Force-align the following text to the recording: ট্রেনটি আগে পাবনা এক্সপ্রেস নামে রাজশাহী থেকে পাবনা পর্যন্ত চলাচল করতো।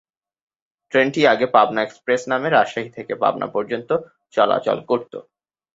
ট্রেনটি 0.91 1.21
আগে 1.27 1.45
পাবনা 1.55 1.81
এক্সপ্রেস 1.83 2.21
নামে 2.31 2.47
রাজশাহী 2.49 2.89
থেকে 2.97 3.13
পাবনা 3.23 3.47
পর্যন্ত 3.47 3.89
চলাচল 4.33 4.77
করতো। 4.89 5.17